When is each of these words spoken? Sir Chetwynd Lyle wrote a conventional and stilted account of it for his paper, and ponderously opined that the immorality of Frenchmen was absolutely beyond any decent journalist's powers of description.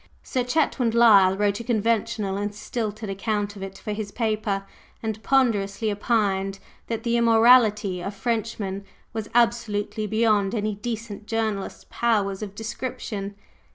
Sir 0.23 0.43
Chetwynd 0.43 0.95
Lyle 0.95 1.37
wrote 1.37 1.59
a 1.59 1.63
conventional 1.63 2.35
and 2.35 2.55
stilted 2.55 3.07
account 3.07 3.55
of 3.55 3.61
it 3.61 3.77
for 3.77 3.93
his 3.93 4.11
paper, 4.11 4.65
and 5.03 5.21
ponderously 5.21 5.91
opined 5.91 6.57
that 6.87 7.03
the 7.03 7.17
immorality 7.17 8.01
of 8.01 8.15
Frenchmen 8.15 8.83
was 9.13 9.29
absolutely 9.35 10.07
beyond 10.07 10.55
any 10.55 10.73
decent 10.73 11.27
journalist's 11.27 11.85
powers 11.91 12.41
of 12.41 12.55
description. 12.55 13.35